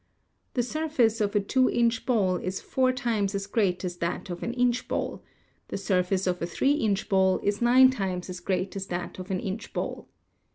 [0.55, 4.41] The surface of a two inch ball is four times as great as that of
[4.41, 5.21] an inch ball;
[5.67, 9.29] the surface of a three inch ball is nine times as great as that of
[9.29, 10.07] an inch ball.